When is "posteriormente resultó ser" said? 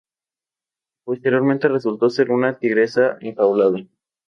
1.05-2.31